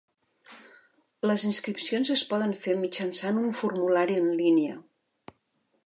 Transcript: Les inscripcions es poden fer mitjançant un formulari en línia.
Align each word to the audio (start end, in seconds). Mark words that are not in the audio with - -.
Les 1.31 1.43
inscripcions 1.49 2.11
es 2.15 2.23
poden 2.33 2.57
fer 2.65 2.75
mitjançant 2.85 3.39
un 3.43 3.55
formulari 3.61 4.21
en 4.23 4.33
línia. 4.43 4.81